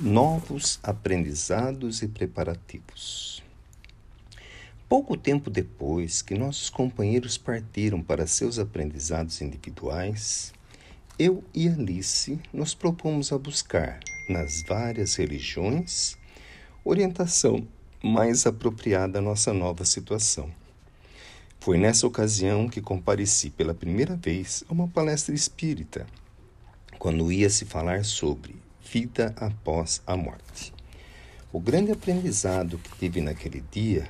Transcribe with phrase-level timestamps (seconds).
[0.00, 3.40] novos aprendizados e preparativos.
[4.88, 10.52] Pouco tempo depois que nossos companheiros partiram para seus aprendizados individuais,
[11.16, 16.16] eu e Alice nos propomos a buscar, nas várias religiões,
[16.84, 17.64] orientação
[18.02, 20.50] mais apropriada à nossa nova situação.
[21.60, 26.04] Foi nessa ocasião que compareci pela primeira vez a uma palestra espírita,
[26.98, 30.72] quando ia se falar sobre vida após a morte.
[31.52, 34.08] O grande aprendizado que tive naquele dia,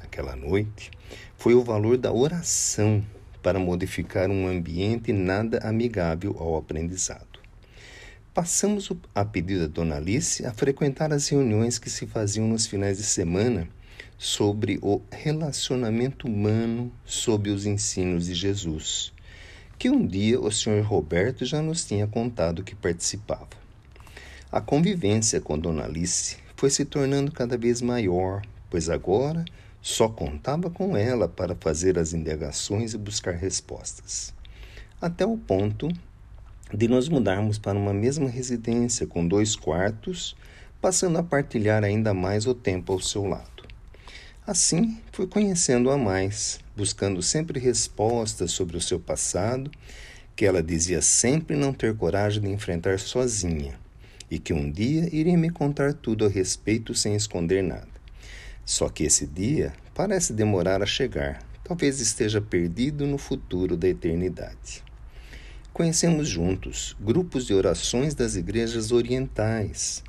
[0.00, 0.90] naquela noite,
[1.36, 3.04] foi o valor da oração
[3.42, 7.40] para modificar um ambiente nada amigável ao aprendizado.
[8.32, 12.96] Passamos, a pedido da Dona Alice, a frequentar as reuniões que se faziam nos finais
[12.96, 13.68] de semana
[14.18, 19.12] sobre o relacionamento humano sob os ensinos de Jesus,
[19.78, 20.82] que um dia o Sr.
[20.82, 23.63] Roberto já nos tinha contado que participava.
[24.54, 28.40] A convivência com Dona Alice foi se tornando cada vez maior,
[28.70, 29.44] pois agora
[29.82, 34.32] só contava com ela para fazer as indagações e buscar respostas.
[35.02, 35.88] Até o ponto
[36.72, 40.36] de nos mudarmos para uma mesma residência com dois quartos,
[40.80, 43.64] passando a partilhar ainda mais o tempo ao seu lado.
[44.46, 49.68] Assim, fui conhecendo-a mais, buscando sempre respostas sobre o seu passado,
[50.36, 53.82] que ela dizia sempre não ter coragem de enfrentar sozinha
[54.30, 57.88] e que um dia iria me contar tudo a respeito sem esconder nada.
[58.64, 64.82] Só que esse dia parece demorar a chegar, talvez esteja perdido no futuro da eternidade.
[65.72, 70.02] Conhecemos juntos grupos de orações das igrejas orientais,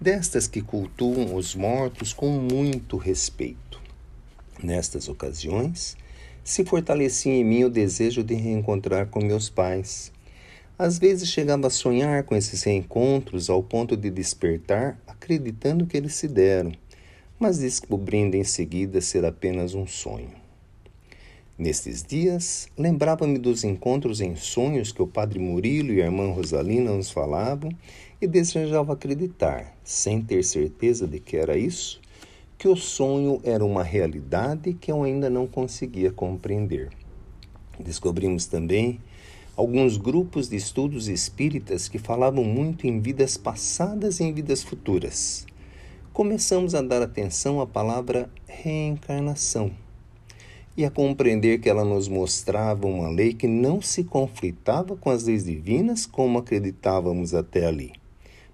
[0.00, 3.80] destas que cultuam os mortos com muito respeito.
[4.62, 5.96] Nestas ocasiões,
[6.44, 10.12] se fortalecia em mim o desejo de reencontrar com meus pais,
[10.78, 16.14] às vezes chegava a sonhar com esses reencontros ao ponto de despertar acreditando que eles
[16.14, 16.72] se deram,
[17.38, 20.30] mas descobrindo em seguida ser apenas um sonho.
[21.58, 26.92] Nestes dias, lembrava-me dos encontros em sonhos que o padre Murilo e a irmã Rosalina
[26.92, 27.70] nos falavam
[28.20, 31.98] e desejava acreditar, sem ter certeza de que era isso,
[32.58, 36.90] que o sonho era uma realidade que eu ainda não conseguia compreender.
[37.80, 39.00] Descobrimos também
[39.56, 45.46] alguns grupos de estudos espíritas que falavam muito em vidas passadas e em vidas futuras.
[46.12, 49.70] Começamos a dar atenção à palavra reencarnação
[50.76, 55.24] e a compreender que ela nos mostrava uma lei que não se conflitava com as
[55.24, 57.92] leis divinas como acreditávamos até ali,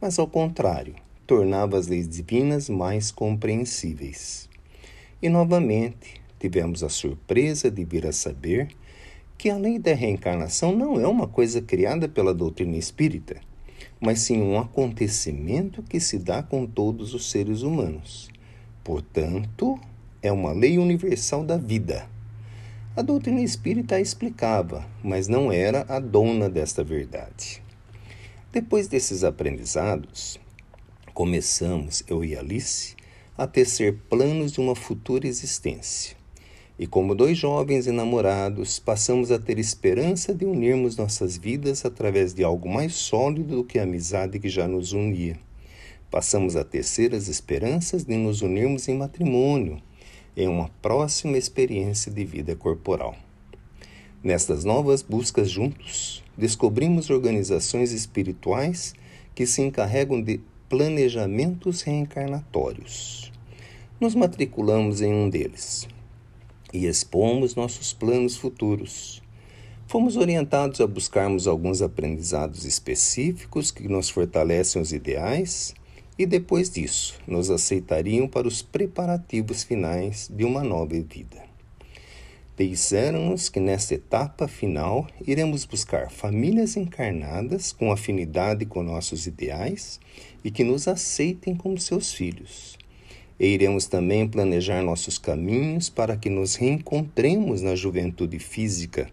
[0.00, 0.94] mas ao contrário,
[1.26, 4.48] tornava as leis divinas mais compreensíveis.
[5.20, 8.68] E novamente tivemos a surpresa de vir a saber
[9.38, 13.40] que a lei da reencarnação não é uma coisa criada pela doutrina espírita,
[14.00, 18.30] mas sim um acontecimento que se dá com todos os seres humanos.
[18.82, 19.78] Portanto,
[20.22, 22.08] é uma lei universal da vida.
[22.96, 27.62] A doutrina espírita a explicava, mas não era a dona desta verdade.
[28.50, 30.40] Depois desses aprendizados,
[31.12, 32.96] começamos, eu e Alice,
[33.36, 36.15] a tecer planos de uma futura existência.
[36.78, 42.44] E como dois jovens enamorados, passamos a ter esperança de unirmos nossas vidas através de
[42.44, 45.38] algo mais sólido do que a amizade que já nos unia.
[46.10, 49.80] Passamos a tecer as esperanças de nos unirmos em matrimônio,
[50.36, 53.16] em uma próxima experiência de vida corporal.
[54.22, 58.94] Nestas novas buscas juntos, descobrimos organizações espirituais
[59.34, 63.32] que se encarregam de planejamentos reencarnatórios.
[63.98, 65.88] Nos matriculamos em um deles,
[66.72, 69.22] e expomos nossos planos futuros.
[69.86, 75.74] Fomos orientados a buscarmos alguns aprendizados específicos que nos fortalecem os ideais
[76.18, 81.44] e depois disso nos aceitariam para os preparativos finais de uma nova vida.
[82.58, 90.00] Disseram-nos que nesta etapa final iremos buscar famílias encarnadas com afinidade com nossos ideais
[90.42, 92.78] e que nos aceitem como seus filhos
[93.38, 99.10] e iremos também planejar nossos caminhos para que nos reencontremos na juventude física,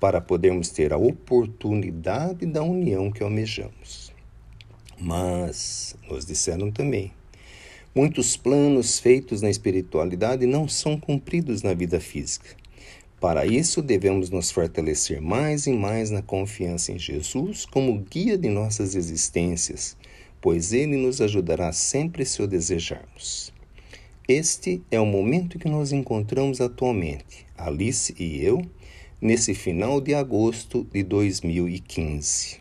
[0.00, 4.12] para podermos ter a oportunidade da união que almejamos.
[4.98, 7.12] Mas, nos disseram também,
[7.94, 12.56] muitos planos feitos na espiritualidade não são cumpridos na vida física.
[13.20, 18.48] Para isso, devemos nos fortalecer mais e mais na confiança em Jesus como guia de
[18.48, 19.96] nossas existências,
[20.40, 23.52] pois Ele nos ajudará sempre se o desejarmos.
[24.30, 28.60] Este é o momento que nos encontramos atualmente, Alice e eu,
[29.18, 32.58] nesse final de agosto de 2015.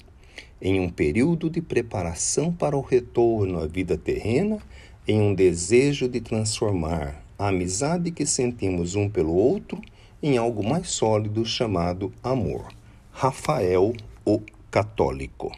[0.62, 4.60] em um período de preparação para o retorno à vida terrena,
[5.06, 9.82] em um desejo de transformar a amizade que sentimos um pelo outro
[10.24, 12.70] em algo mais sólido chamado amor.
[13.12, 13.94] Rafael
[14.26, 14.40] o
[14.72, 15.52] Católico.